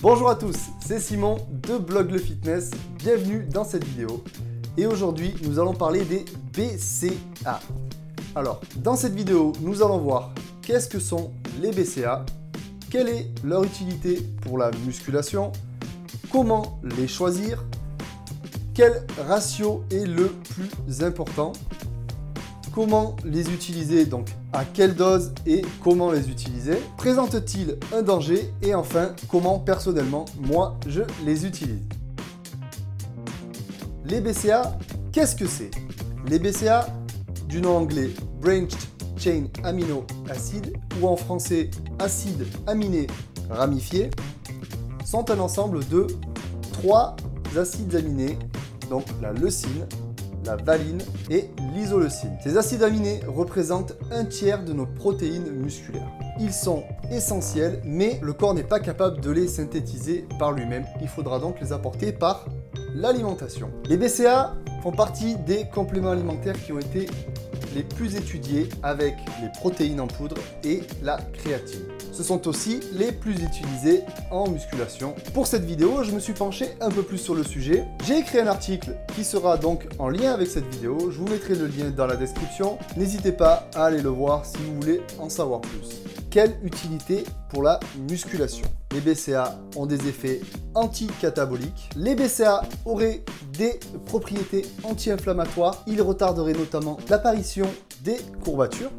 Bonjour 0.00 0.30
à 0.30 0.36
tous, 0.36 0.56
c'est 0.78 1.00
Simon 1.00 1.38
de 1.50 1.76
Blog 1.76 2.12
Le 2.12 2.18
Fitness. 2.18 2.70
Bienvenue 2.98 3.44
dans 3.52 3.64
cette 3.64 3.82
vidéo. 3.82 4.22
Et 4.76 4.86
aujourd'hui, 4.86 5.34
nous 5.42 5.58
allons 5.58 5.74
parler 5.74 6.04
des 6.04 6.24
BCA. 6.52 7.58
Alors, 8.36 8.60
dans 8.76 8.94
cette 8.94 9.14
vidéo, 9.14 9.52
nous 9.60 9.82
allons 9.82 9.98
voir 9.98 10.30
qu'est-ce 10.62 10.88
que 10.88 11.00
sont 11.00 11.32
les 11.60 11.72
BCA, 11.72 12.24
quelle 12.90 13.08
est 13.08 13.26
leur 13.42 13.64
utilité 13.64 14.22
pour 14.42 14.56
la 14.56 14.70
musculation, 14.86 15.50
comment 16.30 16.78
les 16.96 17.08
choisir, 17.08 17.64
quel 18.74 19.04
ratio 19.26 19.82
est 19.90 20.06
le 20.06 20.28
plus 20.28 21.02
important 21.02 21.52
comment 22.78 23.16
les 23.24 23.50
utiliser, 23.50 24.06
donc 24.06 24.28
à 24.52 24.64
quelle 24.64 24.94
dose 24.94 25.32
et 25.46 25.62
comment 25.82 26.10
les 26.10 26.28
utiliser, 26.30 26.78
présente-t-il 26.96 27.76
un 27.94 28.02
danger? 28.02 28.52
Et 28.62 28.74
enfin 28.74 29.14
comment 29.28 29.58
personnellement 29.58 30.24
moi 30.40 30.78
je 30.86 31.02
les 31.24 31.46
utilise? 31.46 31.82
Les 34.04 34.20
BCA, 34.20 34.78
qu'est-ce 35.12 35.36
que 35.36 35.46
c'est? 35.46 35.70
Les 36.26 36.38
BCA, 36.38 36.86
du 37.46 37.60
nom 37.60 37.76
anglais 37.76 38.10
Branched 38.40 38.78
Chain 39.18 39.44
Amino 39.64 40.06
Acid 40.30 40.72
ou 41.00 41.06
en 41.08 41.16
français 41.16 41.70
acide 41.98 42.46
aminé 42.66 43.06
ramifié, 43.50 44.10
sont 45.04 45.30
un 45.30 45.38
ensemble 45.40 45.86
de 45.88 46.06
trois 46.72 47.16
acides 47.56 47.94
aminés, 47.96 48.38
donc 48.88 49.04
la 49.20 49.32
leucine, 49.32 49.86
la 50.48 50.56
valine 50.56 51.02
et 51.30 51.50
l'isoleucine. 51.74 52.38
Ces 52.42 52.56
acides 52.56 52.82
aminés 52.82 53.20
représentent 53.26 53.94
un 54.10 54.24
tiers 54.24 54.64
de 54.64 54.72
nos 54.72 54.86
protéines 54.86 55.50
musculaires. 55.50 56.08
Ils 56.40 56.54
sont 56.54 56.84
essentiels, 57.10 57.82
mais 57.84 58.18
le 58.22 58.32
corps 58.32 58.54
n'est 58.54 58.62
pas 58.62 58.80
capable 58.80 59.20
de 59.20 59.30
les 59.30 59.46
synthétiser 59.46 60.24
par 60.38 60.52
lui-même. 60.52 60.86
Il 61.02 61.08
faudra 61.08 61.38
donc 61.38 61.60
les 61.60 61.72
apporter 61.72 62.12
par 62.12 62.46
l'alimentation. 62.94 63.70
Les 63.88 63.98
BCA 63.98 64.54
font 64.82 64.92
partie 64.92 65.36
des 65.36 65.66
compléments 65.68 66.12
alimentaires 66.12 66.58
qui 66.64 66.72
ont 66.72 66.78
été 66.78 67.06
les 67.74 67.82
plus 67.82 68.16
étudiés 68.16 68.68
avec 68.82 69.14
les 69.42 69.48
protéines 69.48 70.00
en 70.00 70.06
poudre 70.06 70.36
et 70.64 70.82
la 71.02 71.18
créatine. 71.32 71.84
Ce 72.12 72.22
sont 72.22 72.48
aussi 72.48 72.80
les 72.94 73.12
plus 73.12 73.42
utilisés 73.42 74.02
en 74.30 74.48
musculation. 74.48 75.14
Pour 75.34 75.46
cette 75.46 75.64
vidéo, 75.64 76.02
je 76.02 76.10
me 76.12 76.20
suis 76.20 76.32
penché 76.32 76.70
un 76.80 76.90
peu 76.90 77.02
plus 77.02 77.18
sur 77.18 77.34
le 77.34 77.44
sujet. 77.44 77.84
J'ai 78.06 78.18
écrit 78.18 78.40
un 78.40 78.46
article 78.46 78.96
qui 79.14 79.24
sera 79.24 79.56
donc 79.56 79.86
en 79.98 80.08
lien 80.08 80.32
avec 80.32 80.48
cette 80.48 80.66
vidéo. 80.66 81.10
Je 81.10 81.18
vous 81.18 81.28
mettrai 81.28 81.54
le 81.54 81.66
lien 81.66 81.90
dans 81.90 82.06
la 82.06 82.16
description. 82.16 82.78
N'hésitez 82.96 83.32
pas 83.32 83.68
à 83.74 83.84
aller 83.84 84.02
le 84.02 84.10
voir 84.10 84.44
si 84.44 84.56
vous 84.58 84.80
voulez 84.80 85.00
en 85.18 85.28
savoir 85.28 85.60
plus. 85.60 86.00
Quelle 86.30 86.56
utilité 86.62 87.24
pour 87.50 87.62
la 87.62 87.78
musculation? 88.08 88.66
Les 88.94 89.00
BCA 89.00 89.58
ont 89.76 89.86
des 89.86 90.08
effets 90.08 90.40
anti-cataboliques. 90.74 91.90
Les 91.96 92.14
BCA 92.14 92.62
auraient 92.86 93.22
des 93.52 93.78
propriétés 94.06 94.64
anti-inflammatoires. 94.82 95.82
Ils 95.86 96.00
retarderaient 96.00 96.54
notamment 96.54 96.96
l'apparition 97.10 97.66
des 98.02 98.16
courbatures. 98.42 98.90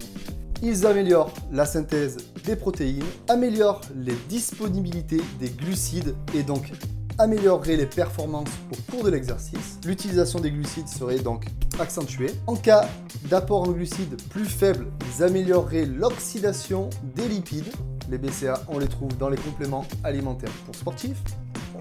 Ils 0.61 0.85
améliorent 0.85 1.33
la 1.51 1.65
synthèse 1.65 2.17
des 2.45 2.55
protéines, 2.55 3.03
améliorent 3.29 3.81
les 3.95 4.15
disponibilités 4.27 5.21
des 5.39 5.49
glucides 5.49 6.15
et 6.35 6.43
donc 6.43 6.71
amélioreraient 7.17 7.75
les 7.75 7.85
performances 7.85 8.49
au 8.71 8.91
cours 8.91 9.03
de 9.03 9.09
l'exercice. 9.09 9.79
L'utilisation 9.85 10.39
des 10.39 10.51
glucides 10.51 10.87
serait 10.87 11.19
donc 11.19 11.45
accentuée. 11.79 12.31
En 12.47 12.55
cas 12.55 12.87
d'apport 13.29 13.63
en 13.63 13.71
glucides 13.71 14.21
plus 14.29 14.45
faible, 14.45 14.87
ils 15.15 15.23
amélioreraient 15.23 15.85
l'oxydation 15.85 16.89
des 17.15 17.27
lipides. 17.27 17.71
Les 18.09 18.17
BCA, 18.17 18.63
on 18.67 18.79
les 18.79 18.87
trouve 18.87 19.15
dans 19.17 19.29
les 19.29 19.37
compléments 19.37 19.85
alimentaires 20.03 20.51
pour 20.65 20.75
sportifs. 20.75 21.21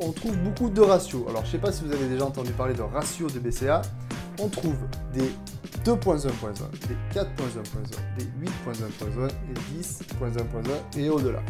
On 0.00 0.12
trouve 0.12 0.36
beaucoup 0.36 0.68
de 0.68 0.80
ratios. 0.80 1.22
Alors, 1.28 1.42
je 1.42 1.48
ne 1.48 1.52
sais 1.52 1.58
pas 1.58 1.72
si 1.72 1.84
vous 1.84 1.92
avez 1.92 2.06
déjà 2.06 2.26
entendu 2.26 2.52
parler 2.52 2.74
de 2.74 2.82
ratio 2.82 3.28
de 3.28 3.38
BCA. 3.38 3.82
On 4.38 4.48
trouve 4.48 4.76
des 5.14 5.32
2.1.1, 5.84 6.28
des 6.86 7.18
4.1.1, 7.18 7.26
des 8.18 8.24
8.1.1 8.24 9.28
et 9.28 9.80
10.1.1 9.80 10.98
et 11.00 11.08
au-delà. 11.08 11.40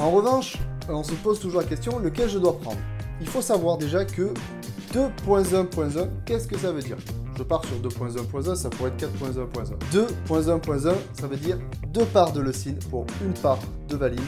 En 0.00 0.10
revanche, 0.10 0.56
on 0.88 1.02
se 1.02 1.12
pose 1.12 1.38
toujours 1.38 1.60
la 1.60 1.66
question 1.66 1.98
lequel 1.98 2.28
je 2.28 2.38
dois 2.38 2.58
prendre? 2.58 2.80
Il 3.20 3.28
faut 3.28 3.42
savoir 3.42 3.78
déjà 3.78 4.04
que 4.04 4.34
2.1.1, 4.92 6.08
qu'est-ce 6.24 6.48
que 6.48 6.58
ça 6.58 6.72
veut 6.72 6.82
dire? 6.82 6.96
Je 7.36 7.42
pars 7.42 7.62
sur 7.64 7.76
2.1.1, 7.78 8.54
ça 8.54 8.70
pourrait 8.70 8.90
être 8.90 9.08
4.1.1. 9.22 9.76
2.1.1, 10.28 10.94
ça 11.12 11.26
veut 11.26 11.36
dire 11.36 11.58
deux 11.88 12.04
parts 12.06 12.32
de 12.32 12.40
leucine 12.40 12.78
pour 12.90 13.06
une 13.24 13.34
part 13.34 13.58
de 13.88 13.96
valine 13.96 14.20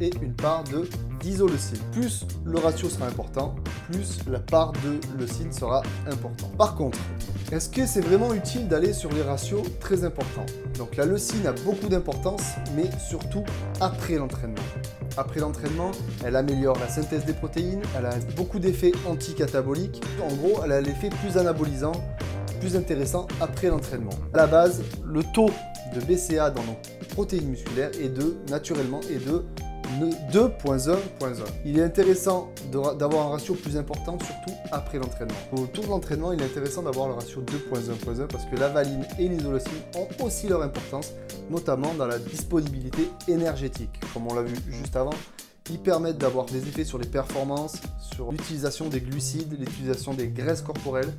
et 0.00 0.10
une 0.22 0.34
part 0.34 0.62
de 0.64 0.88
d'isoleucine. 1.20 1.78
Plus 1.92 2.24
le 2.44 2.58
ratio 2.58 2.88
sera 2.88 3.06
important, 3.06 3.56
plus 3.90 4.18
la 4.28 4.38
part 4.38 4.72
de 4.72 5.00
leucine 5.18 5.52
sera 5.52 5.82
importante. 6.06 6.56
Par 6.56 6.76
contre, 6.76 6.98
est-ce 7.50 7.68
que 7.68 7.86
c'est 7.86 8.00
vraiment 8.00 8.32
utile 8.34 8.68
d'aller 8.68 8.92
sur 8.92 9.10
les 9.12 9.22
ratios 9.22 9.62
très 9.80 10.04
importants? 10.04 10.46
Donc 10.78 10.96
la 10.96 11.04
leucine 11.04 11.46
a 11.46 11.52
beaucoup 11.52 11.88
d'importance, 11.88 12.42
mais 12.76 12.90
surtout 13.08 13.44
après 13.80 14.16
l'entraînement. 14.16 14.62
Après 15.16 15.40
l'entraînement, 15.40 15.90
elle 16.24 16.36
améliore 16.36 16.78
la 16.78 16.88
synthèse 16.88 17.24
des 17.24 17.32
protéines, 17.32 17.82
elle 17.96 18.06
a 18.06 18.14
beaucoup 18.36 18.58
d'effets 18.58 18.92
anticataboliques. 19.08 20.02
En 20.22 20.34
gros, 20.34 20.60
elle 20.64 20.72
a 20.72 20.80
l'effet 20.80 21.08
plus 21.08 21.38
anabolisant, 21.38 21.92
plus 22.60 22.76
intéressant 22.76 23.26
après 23.40 23.68
l'entraînement. 23.68 24.12
À 24.34 24.38
la 24.38 24.46
base, 24.46 24.82
le 25.04 25.22
taux 25.34 25.50
de 25.94 26.00
BCA 26.00 26.50
dans 26.50 26.62
nos 26.62 26.76
protéines 27.10 27.48
musculaires 27.48 27.90
est 28.00 28.08
de, 28.08 28.36
naturellement, 28.48 29.00
est 29.10 29.24
de 29.26 29.44
2.1.1. 30.32 30.96
Il 31.64 31.78
est 31.78 31.82
intéressant 31.82 32.50
d'avoir 32.72 33.28
un 33.28 33.30
ratio 33.30 33.54
plus 33.54 33.76
important, 33.76 34.18
surtout 34.18 34.56
après 34.72 34.98
l'entraînement. 34.98 35.34
Autour 35.52 35.84
de 35.84 35.90
l'entraînement, 35.90 36.32
il 36.32 36.40
est 36.40 36.44
intéressant 36.44 36.82
d'avoir 36.82 37.08
le 37.08 37.14
ratio 37.14 37.42
2.1.1 37.42 38.26
parce 38.26 38.44
que 38.46 38.56
la 38.56 38.68
valine 38.68 39.04
et 39.18 39.28
l'isoleucine 39.28 39.78
ont 39.96 40.24
aussi 40.24 40.48
leur 40.48 40.62
importance, 40.62 41.12
notamment 41.50 41.94
dans 41.94 42.06
la 42.06 42.18
disponibilité 42.18 43.08
énergétique. 43.28 44.00
Comme 44.12 44.26
on 44.26 44.34
l'a 44.34 44.42
vu 44.42 44.56
juste 44.70 44.96
avant, 44.96 45.14
ils 45.70 45.78
permettent 45.78 46.18
d'avoir 46.18 46.46
des 46.46 46.58
effets 46.58 46.84
sur 46.84 46.98
les 46.98 47.08
performances, 47.08 47.80
sur 48.00 48.30
l'utilisation 48.30 48.88
des 48.88 49.00
glucides, 49.00 49.58
l'utilisation 49.58 50.14
des 50.14 50.28
graisses 50.28 50.62
corporelles. 50.62 51.12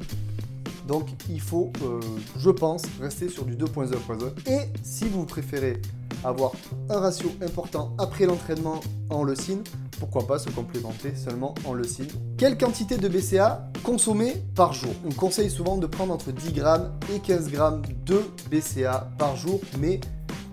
Donc 0.87 1.09
il 1.29 1.41
faut, 1.41 1.71
euh, 1.83 1.99
je 2.37 2.49
pense, 2.49 2.83
rester 3.01 3.29
sur 3.29 3.45
du 3.45 3.55
2.1.1. 3.55 4.49
Et 4.49 4.69
si 4.83 5.05
vous 5.05 5.25
préférez 5.25 5.81
avoir 6.23 6.51
un 6.89 6.99
ratio 6.99 7.29
important 7.41 7.93
après 7.97 8.25
l'entraînement 8.25 8.79
en 9.09 9.23
leucine, 9.23 9.63
pourquoi 9.99 10.25
pas 10.25 10.39
se 10.39 10.49
complémenter 10.49 11.15
seulement 11.15 11.55
en 11.65 11.73
leucine. 11.73 12.07
Quelle 12.37 12.57
quantité 12.57 12.97
de 12.97 13.07
BCA 13.07 13.69
consommer 13.83 14.43
par 14.55 14.73
jour? 14.73 14.93
On 15.05 15.11
conseille 15.11 15.49
souvent 15.49 15.77
de 15.77 15.87
prendre 15.87 16.13
entre 16.13 16.31
10 16.31 16.53
grammes 16.53 16.91
et 17.13 17.19
15 17.19 17.49
grammes 17.51 17.81
de 18.05 18.21
BCA 18.49 19.09
par 19.17 19.35
jour, 19.35 19.59
mais 19.79 19.99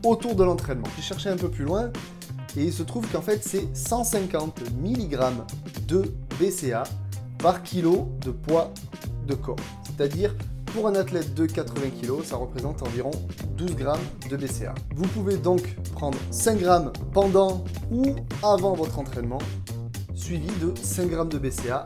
autour 0.04 0.34
de 0.34 0.44
l'entraînement. 0.44 0.86
J'ai 0.96 1.02
cherché 1.02 1.28
un 1.28 1.36
peu 1.36 1.48
plus 1.48 1.64
loin 1.64 1.90
et 2.56 2.64
il 2.64 2.72
se 2.72 2.82
trouve 2.82 3.06
qu'en 3.10 3.22
fait 3.22 3.42
c'est 3.44 3.68
150 3.74 4.62
mg 4.82 5.18
de 5.86 6.12
BCA 6.38 6.84
par 7.38 7.62
kilo 7.62 8.08
de 8.24 8.30
poids 8.30 8.72
de 9.26 9.34
corps. 9.34 9.56
C'est-à-dire 9.96 10.34
pour 10.66 10.88
un 10.88 10.94
athlète 10.96 11.34
de 11.34 11.46
80 11.46 11.90
kg, 12.02 12.24
ça 12.24 12.36
représente 12.36 12.82
environ 12.82 13.12
12 13.56 13.76
grammes 13.76 14.00
de 14.28 14.36
BCA. 14.36 14.74
Vous 14.96 15.06
pouvez 15.08 15.36
donc 15.36 15.76
prendre 15.92 16.18
5 16.32 16.58
grammes 16.58 16.92
pendant 17.12 17.64
ou 17.92 18.16
avant 18.42 18.74
votre 18.74 18.98
entraînement, 18.98 19.38
suivi 20.14 20.48
de 20.60 20.74
5 20.76 21.08
grammes 21.08 21.28
de 21.28 21.38
BCA 21.38 21.84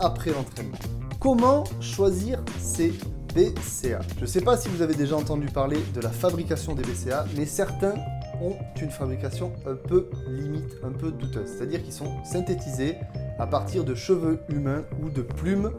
après 0.00 0.32
l'entraînement. 0.32 0.76
Comment 1.18 1.64
choisir 1.80 2.42
ces 2.58 2.92
BCA 3.34 4.00
Je 4.16 4.22
ne 4.22 4.26
sais 4.26 4.42
pas 4.42 4.58
si 4.58 4.68
vous 4.68 4.82
avez 4.82 4.94
déjà 4.94 5.16
entendu 5.16 5.46
parler 5.46 5.78
de 5.94 6.00
la 6.02 6.10
fabrication 6.10 6.74
des 6.74 6.82
BCA, 6.82 7.24
mais 7.36 7.46
certains 7.46 7.94
ont 8.42 8.56
une 8.82 8.90
fabrication 8.90 9.52
un 9.66 9.76
peu 9.76 10.10
limite, 10.28 10.76
un 10.84 10.92
peu 10.92 11.10
douteuse. 11.10 11.48
C'est-à-dire 11.56 11.82
qu'ils 11.82 11.94
sont 11.94 12.22
synthétisés 12.22 12.96
à 13.38 13.46
partir 13.46 13.82
de 13.82 13.94
cheveux 13.94 14.40
humains 14.50 14.84
ou 15.02 15.08
de 15.08 15.22
plumes 15.22 15.72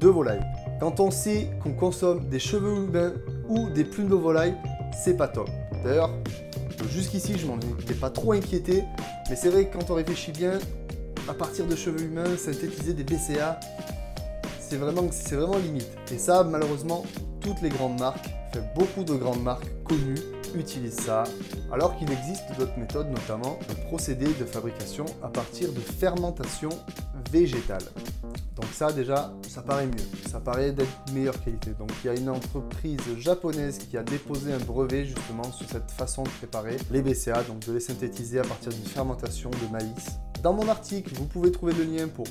de 0.00 0.08
volaille. 0.08 0.44
Quand 0.78 1.00
on 1.00 1.10
sait 1.10 1.48
qu'on 1.62 1.72
consomme 1.72 2.28
des 2.28 2.38
cheveux 2.38 2.84
humains 2.84 3.14
ou 3.48 3.70
des 3.70 3.84
plumes 3.84 4.08
de 4.08 4.14
volaille, 4.14 4.54
c'est 4.92 5.16
pas 5.16 5.28
top. 5.28 5.48
D'ailleurs, 5.82 6.10
jusqu'ici, 6.90 7.38
je 7.38 7.46
m'en 7.46 7.56
étais 7.80 7.94
pas 7.94 8.10
trop 8.10 8.32
inquiété, 8.32 8.84
mais 9.30 9.36
c'est 9.36 9.48
vrai 9.48 9.66
que 9.66 9.76
quand 9.78 9.90
on 9.90 9.94
réfléchit 9.94 10.32
bien, 10.32 10.58
à 11.28 11.34
partir 11.34 11.66
de 11.66 11.74
cheveux 11.74 12.02
humains, 12.02 12.36
synthétiser 12.36 12.92
des 12.92 13.04
BCA, 13.04 13.58
c'est 14.60 14.76
vraiment, 14.76 15.08
vraiment 15.30 15.58
limite. 15.58 15.88
Et 16.12 16.18
ça, 16.18 16.44
malheureusement, 16.44 17.04
toutes 17.40 17.62
les 17.62 17.70
grandes 17.70 17.98
marques, 17.98 18.28
fait 18.52 18.62
beaucoup 18.74 19.04
de 19.04 19.14
grandes 19.14 19.42
marques 19.42 19.66
connues 19.84 20.20
utilisent 20.54 21.00
ça, 21.00 21.24
alors 21.72 21.96
qu'il 21.96 22.10
existe 22.10 22.44
d'autres 22.58 22.78
méthodes, 22.78 23.08
notamment 23.08 23.58
un 23.70 23.74
procédé 23.86 24.26
de 24.26 24.44
fabrication 24.44 25.04
à 25.22 25.28
partir 25.28 25.72
de 25.72 25.80
fermentation 25.80 26.70
végétale. 27.30 27.82
Donc 28.54 28.66
ça 28.72 28.92
déjà, 28.92 29.32
ça 29.48 29.62
paraît 29.62 29.86
mieux, 29.86 30.28
ça 30.30 30.40
paraît 30.40 30.72
d'être 30.72 31.12
meilleure 31.12 31.42
qualité. 31.42 31.72
Donc 31.78 31.90
il 32.02 32.06
y 32.06 32.10
a 32.10 32.14
une 32.14 32.30
entreprise 32.30 33.00
japonaise 33.18 33.78
qui 33.78 33.96
a 33.96 34.02
déposé 34.02 34.52
un 34.52 34.58
brevet 34.58 35.04
justement 35.04 35.50
sur 35.52 35.68
cette 35.68 35.90
façon 35.90 36.22
de 36.22 36.28
préparer 36.30 36.76
les 36.90 37.02
BCA, 37.02 37.42
donc 37.42 37.60
de 37.66 37.72
les 37.72 37.80
synthétiser 37.80 38.38
à 38.38 38.44
partir 38.44 38.72
d'une 38.72 38.84
fermentation 38.84 39.50
de 39.50 39.72
maïs 39.72 40.18
dans 40.46 40.52
mon 40.52 40.68
article, 40.68 41.12
vous 41.14 41.24
pouvez 41.24 41.50
trouver 41.50 41.72
le 41.72 41.82
lien 41.82 42.06
pour 42.06 42.24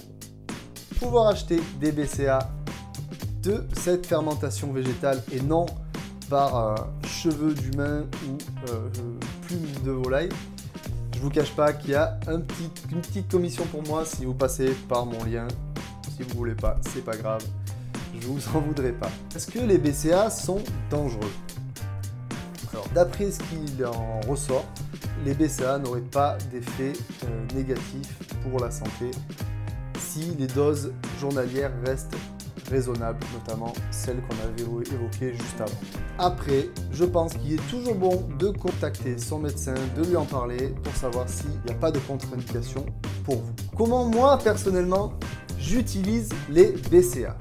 pouvoir 1.01 1.27
acheter 1.27 1.61
des 1.81 1.91
BCA 1.91 2.39
de 3.43 3.65
cette 3.73 4.05
fermentation 4.05 4.71
végétale 4.71 5.21
et 5.33 5.41
non 5.41 5.65
par 6.29 6.55
euh, 6.55 6.75
cheveux 7.25 7.55
d'humain 7.55 8.05
ou 8.27 8.37
euh, 8.69 8.89
plumes 9.47 9.83
de 9.83 9.89
volaille. 9.89 10.29
Je 11.15 11.19
vous 11.19 11.31
cache 11.31 11.51
pas 11.55 11.73
qu'il 11.73 11.91
y 11.91 11.95
a 11.95 12.19
une 12.27 12.43
petite 13.01 13.27
commission 13.27 13.65
pour 13.65 13.81
moi 13.81 14.05
si 14.05 14.25
vous 14.25 14.35
passez 14.35 14.75
par 14.87 15.07
mon 15.07 15.23
lien. 15.23 15.47
Si 16.15 16.21
vous 16.21 16.37
voulez 16.37 16.53
pas, 16.53 16.79
c'est 16.93 17.03
pas 17.03 17.17
grave. 17.17 17.43
Je 18.21 18.27
vous 18.27 18.39
en 18.55 18.59
voudrais 18.61 18.91
pas. 18.91 19.09
Est-ce 19.35 19.47
que 19.47 19.57
les 19.57 19.79
BCA 19.79 20.29
sont 20.29 20.61
dangereux? 20.91 21.31
Alors, 22.71 22.87
d'après 22.93 23.31
ce 23.31 23.39
qu'il 23.39 23.83
en 23.83 24.21
ressort, 24.29 24.65
les 25.25 25.33
BCA 25.33 25.79
n'auraient 25.79 26.01
pas 26.01 26.37
d'effet 26.51 26.93
euh, 27.23 27.55
négatif 27.55 28.19
pour 28.43 28.59
la 28.59 28.69
santé 28.69 29.09
si 29.97 30.35
les 30.37 30.47
doses 30.47 30.93
journalières 31.19 31.71
restent 31.85 32.15
raisonnables, 32.69 33.19
notamment 33.33 33.73
celles 33.91 34.21
qu'on 34.21 34.35
avait 34.43 34.61
évoquées 34.91 35.33
juste 35.33 35.59
avant. 35.59 35.71
Après, 36.17 36.69
je 36.91 37.05
pense 37.05 37.33
qu'il 37.33 37.53
est 37.53 37.69
toujours 37.69 37.95
bon 37.95 38.27
de 38.39 38.49
contacter 38.49 39.17
son 39.17 39.39
médecin, 39.39 39.75
de 39.95 40.03
lui 40.03 40.15
en 40.15 40.25
parler 40.25 40.73
pour 40.83 40.95
savoir 40.95 41.27
s'il 41.29 41.49
n'y 41.65 41.71
a 41.71 41.75
pas 41.75 41.91
de 41.91 41.99
contre-indication 41.99 42.85
pour 43.23 43.35
vous. 43.35 43.53
Comment 43.77 44.05
moi, 44.05 44.37
personnellement, 44.43 45.13
j'utilise 45.59 46.29
les 46.49 46.73
BCA 46.91 47.37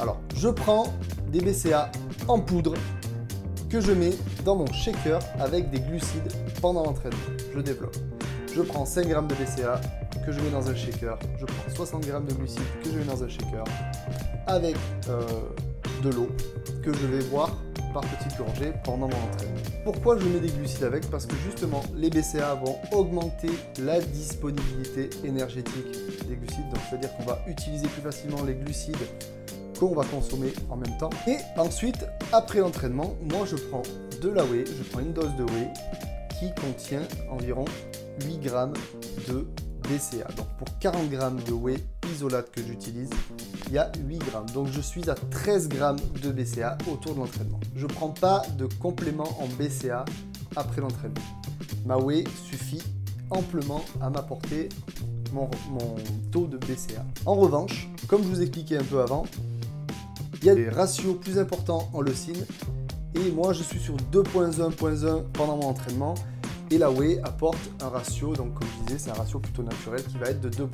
Alors, 0.00 0.20
je 0.34 0.48
prends 0.48 0.92
des 1.32 1.40
BCA 1.40 1.90
en 2.28 2.40
poudre 2.40 2.74
que 3.68 3.80
je 3.80 3.92
mets 3.92 4.14
dans 4.44 4.56
mon 4.56 4.66
shaker 4.72 5.18
avec 5.40 5.70
des 5.70 5.80
glucides 5.80 6.32
pendant 6.60 6.84
l'entraînement. 6.84 7.18
Je 7.54 7.60
développe. 7.60 7.96
Je 8.54 8.62
prends 8.62 8.84
5 8.86 9.08
g 9.08 9.14
de 9.14 9.34
BCA 9.34 9.80
que 10.24 10.32
je 10.32 10.40
mets 10.40 10.50
dans 10.50 10.68
un 10.68 10.74
shaker. 10.74 11.18
Je 11.38 11.44
prends 11.44 11.74
60 11.74 12.04
g 12.04 12.10
de 12.10 12.34
glucides 12.34 12.62
que 12.82 12.90
je 12.90 12.98
mets 12.98 13.04
dans 13.04 13.22
un 13.22 13.28
shaker 13.28 13.64
avec 14.46 14.76
euh, 15.08 15.22
de 16.02 16.10
l'eau 16.10 16.28
que 16.82 16.92
je 16.92 17.06
vais 17.06 17.24
boire 17.24 17.56
par 17.92 18.02
petites 18.02 18.36
gorgées 18.36 18.72
pendant 18.84 19.08
mon 19.08 19.16
entraînement. 19.16 19.60
Pourquoi 19.84 20.18
je 20.18 20.26
mets 20.26 20.40
des 20.40 20.48
glucides 20.48 20.84
avec? 20.84 21.08
Parce 21.10 21.26
que 21.26 21.34
justement, 21.44 21.82
les 21.94 22.10
BCA 22.10 22.54
vont 22.54 22.76
augmenter 22.92 23.50
la 23.80 24.00
disponibilité 24.00 25.10
énergétique 25.24 25.92
des 26.28 26.36
glucides. 26.36 26.68
Donc, 26.70 26.80
c'est-à-dire 26.88 27.14
qu'on 27.16 27.24
va 27.24 27.40
utiliser 27.46 27.86
plus 27.86 28.02
facilement 28.02 28.42
les 28.44 28.54
glucides 28.54 28.96
qu'on 29.78 29.94
va 29.94 30.04
consommer 30.04 30.52
en 30.70 30.76
même 30.76 30.96
temps. 30.98 31.10
Et 31.26 31.36
ensuite, 31.56 32.04
après 32.32 32.60
l'entraînement, 32.60 33.14
moi 33.22 33.44
je 33.46 33.56
prends 33.56 33.82
de 34.20 34.28
la 34.28 34.44
whey, 34.44 34.64
je 34.66 34.82
prends 34.90 35.00
une 35.00 35.12
dose 35.12 35.34
de 35.36 35.44
whey 35.44 35.68
qui 36.38 36.52
contient 36.60 37.02
environ 37.30 37.64
8 38.26 38.38
grammes 38.38 38.74
de 39.28 39.46
BCA. 39.88 40.28
Donc 40.36 40.46
pour 40.58 40.78
40 40.78 41.10
grammes 41.10 41.40
de 41.46 41.52
whey 41.52 41.76
isolate 42.12 42.50
que 42.50 42.60
j'utilise, 42.62 43.10
il 43.66 43.72
y 43.74 43.78
a 43.78 43.90
8 44.06 44.18
grammes. 44.18 44.50
Donc 44.50 44.68
je 44.68 44.80
suis 44.80 45.08
à 45.10 45.14
13 45.14 45.68
grammes 45.68 45.98
de 46.22 46.30
BCA 46.30 46.78
autour 46.90 47.14
de 47.14 47.20
l'entraînement. 47.20 47.60
Je 47.76 47.86
ne 47.86 47.92
prends 47.92 48.10
pas 48.10 48.42
de 48.58 48.66
complément 48.80 49.28
en 49.40 49.46
BCA 49.46 50.04
après 50.56 50.80
l'entraînement. 50.80 51.20
Ma 51.86 51.96
whey 51.96 52.24
suffit 52.44 52.82
amplement 53.30 53.84
à 54.00 54.10
m'apporter 54.10 54.68
mon, 55.32 55.50
mon, 55.70 55.96
taux 56.30 56.46
de 56.46 56.56
BCA. 56.58 57.04
En 57.26 57.34
revanche, 57.34 57.88
comme 58.08 58.22
je 58.22 58.28
vous 58.28 58.42
expliquais 58.42 58.78
un 58.78 58.84
peu 58.84 59.00
avant, 59.00 59.26
il 60.40 60.46
y 60.46 60.50
a 60.50 60.54
des 60.54 60.68
ratios 60.68 61.16
plus 61.18 61.38
importants 61.38 61.88
en 61.92 62.00
leucine 62.00 62.44
et 63.14 63.30
moi 63.30 63.52
je 63.52 63.62
suis 63.62 63.80
sur 63.80 63.96
2.1.1 64.12 65.22
pendant 65.32 65.56
mon 65.56 65.68
entraînement 65.68 66.14
et 66.70 66.78
la 66.78 66.90
whey 66.90 67.20
apporte 67.22 67.70
un 67.80 67.88
ratio, 67.88 68.34
donc 68.34 68.54
comme 68.54 68.68
je 68.80 68.86
disais, 68.86 68.98
c'est 68.98 69.10
un 69.10 69.14
ratio 69.14 69.38
plutôt 69.38 69.62
naturel 69.62 70.02
qui 70.04 70.18
va 70.18 70.28
être 70.28 70.40
de 70.40 70.50
2.1.1. 70.50 70.66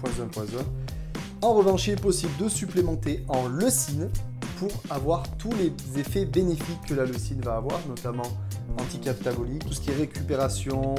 En 1.43 1.55
revanche, 1.55 1.89
il 1.89 1.95
est 1.95 2.01
possible 2.01 2.33
de 2.39 2.49
supplémenter 2.49 3.25
en 3.29 3.49
leucine 3.49 4.11
pour 4.59 4.71
avoir 4.91 5.23
tous 5.39 5.53
les 5.53 5.73
effets 5.99 6.27
bénéfiques 6.27 6.83
que 6.87 6.95
la 6.95 7.07
leucine 7.07 7.41
va 7.41 7.57
avoir, 7.57 7.81
notamment 7.89 8.31
anticaptabolique, 8.79 9.65
tout 9.65 9.73
ce 9.73 9.81
qui 9.81 9.91
est 9.91 9.97
récupération, 9.97 10.95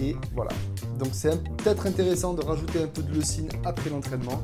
et 0.00 0.16
voilà. 0.34 0.50
Donc 0.98 1.08
c'est 1.12 1.42
peut-être 1.56 1.86
intéressant 1.86 2.34
de 2.34 2.42
rajouter 2.42 2.82
un 2.82 2.86
peu 2.86 3.02
de 3.02 3.12
leucine 3.12 3.48
après 3.64 3.90
l'entraînement. 3.90 4.40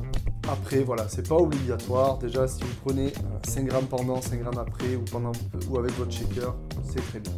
Après, 0.49 0.83
voilà, 0.83 1.07
c'est 1.07 1.27
pas 1.27 1.35
obligatoire. 1.35 2.17
Déjà, 2.17 2.47
si 2.47 2.61
vous 2.61 2.75
prenez 2.83 3.13
5 3.47 3.61
euh, 3.61 3.67
grammes 3.67 3.87
pendant, 3.87 4.21
5 4.21 4.41
grammes 4.41 4.57
après, 4.57 4.95
ou, 4.95 5.05
ou 5.69 5.79
avec 5.79 5.91
votre 5.97 6.11
shaker, 6.11 6.55
c'est 6.83 7.01
très 7.09 7.19
bien. 7.19 7.33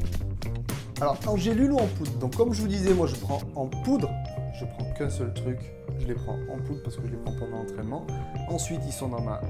Alors, 1.04 1.18
en 1.28 1.36
gélule 1.36 1.74
ou 1.74 1.80
en 1.80 1.88
poudre 1.88 2.12
Donc, 2.14 2.38
comme 2.38 2.54
je 2.54 2.62
vous 2.62 2.68
disais, 2.70 2.94
moi, 2.94 3.08
je 3.08 3.16
prends 3.16 3.42
en 3.58 3.68
poudre. 3.68 4.10
Je 4.58 4.64
prends 4.64 4.90
qu'un 4.94 5.10
seul 5.10 5.34
truc. 5.34 5.60
Je 6.00 6.08
les 6.08 6.14
prends 6.14 6.38
en 6.50 6.58
poudre 6.60 6.82
parce 6.82 6.96
que 6.96 7.02
je 7.06 7.12
les 7.12 7.18
prends 7.18 7.34
pendant 7.34 7.58
l'entraînement. 7.58 8.08
Ensuite, 8.48 8.80
ils 8.86 8.94
sont 8.94 9.10
dans 9.10 9.20
ma 9.20 9.42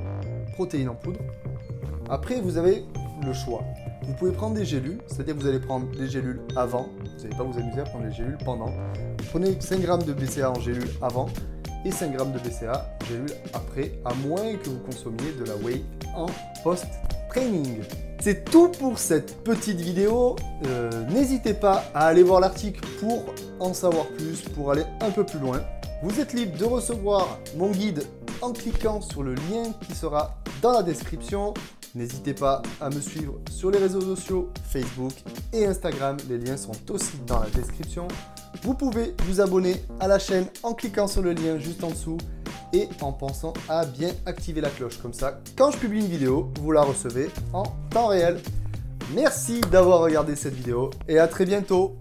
protéine 0.53 0.89
en 0.89 0.95
poudre. 0.95 1.19
Après, 2.09 2.41
vous 2.41 2.57
avez 2.57 2.83
le 3.23 3.33
choix. 3.33 3.61
Vous 4.01 4.13
pouvez 4.13 4.31
prendre 4.31 4.55
des 4.55 4.65
gélules, 4.65 4.97
c'est-à-dire 5.05 5.35
que 5.35 5.41
vous 5.41 5.47
allez 5.47 5.59
prendre 5.59 5.85
les 5.93 6.09
gélules 6.09 6.41
avant. 6.55 6.87
Vous 7.03 7.23
n'allez 7.23 7.35
pas 7.35 7.43
vous 7.43 7.59
amuser 7.59 7.81
à 7.81 7.83
prendre 7.83 8.05
les 8.05 8.13
gélules 8.13 8.39
pendant. 8.43 8.69
Vous 9.19 9.25
prenez 9.29 9.55
5 9.61 9.79
grammes 9.79 10.03
de 10.03 10.13
BCA 10.13 10.49
en 10.49 10.59
gélule 10.59 10.89
avant 11.03 11.27
et 11.85 11.91
5 11.91 12.13
grammes 12.13 12.31
de 12.31 12.39
BCA 12.39 12.97
gélule 13.07 13.31
après, 13.53 13.91
à 14.05 14.13
moins 14.27 14.55
que 14.55 14.69
vous 14.69 14.79
consommiez 14.79 15.33
de 15.39 15.45
la 15.45 15.55
whey 15.57 15.83
en 16.15 16.25
C'est 18.19 18.45
tout 18.45 18.69
pour 18.69 18.99
cette 18.99 19.43
petite 19.43 19.79
vidéo. 19.79 20.35
Euh, 20.67 20.89
n'hésitez 21.09 21.53
pas 21.53 21.83
à 21.93 22.07
aller 22.07 22.23
voir 22.23 22.39
l'article 22.39 22.79
pour 22.99 23.25
en 23.59 23.73
savoir 23.73 24.07
plus, 24.07 24.41
pour 24.55 24.71
aller 24.71 24.83
un 25.01 25.09
peu 25.09 25.25
plus 25.25 25.39
loin. 25.39 25.61
Vous 26.03 26.19
êtes 26.19 26.33
libre 26.33 26.57
de 26.57 26.65
recevoir 26.65 27.39
mon 27.57 27.71
guide 27.71 28.03
en 28.41 28.51
cliquant 28.51 29.01
sur 29.01 29.23
le 29.23 29.33
lien 29.35 29.73
qui 29.87 29.95
sera 29.95 30.35
dans 30.61 30.71
la 30.71 30.83
description. 30.83 31.53
N'hésitez 31.95 32.33
pas 32.33 32.61
à 32.79 32.89
me 32.89 32.99
suivre 32.99 33.35
sur 33.49 33.71
les 33.71 33.79
réseaux 33.79 34.01
sociaux 34.01 34.49
Facebook 34.69 35.13
et 35.51 35.65
Instagram. 35.65 36.17
Les 36.29 36.37
liens 36.37 36.57
sont 36.57 36.91
aussi 36.91 37.17
dans 37.25 37.39
la 37.39 37.49
description. 37.49 38.07
Vous 38.61 38.73
pouvez 38.73 39.15
vous 39.25 39.41
abonner 39.41 39.75
à 39.99 40.07
la 40.07 40.19
chaîne 40.19 40.45
en 40.61 40.73
cliquant 40.73 41.07
sur 41.07 41.21
le 41.21 41.33
lien 41.33 41.57
juste 41.57 41.83
en 41.83 41.89
dessous 41.89 42.17
et 42.73 42.89
en 43.01 43.11
pensant 43.11 43.53
à 43.69 43.85
bien 43.85 44.09
activer 44.25 44.61
la 44.61 44.69
cloche. 44.69 44.97
Comme 44.97 45.13
ça, 45.13 45.39
quand 45.55 45.71
je 45.71 45.77
publie 45.77 45.99
une 45.99 46.07
vidéo, 46.07 46.51
vous 46.59 46.71
la 46.71 46.81
recevez 46.81 47.29
en 47.53 47.63
temps 47.89 48.07
réel. 48.07 48.39
Merci 49.13 49.61
d'avoir 49.71 49.99
regardé 49.99 50.35
cette 50.35 50.53
vidéo 50.53 50.89
et 51.07 51.19
à 51.19 51.27
très 51.27 51.45
bientôt 51.45 51.95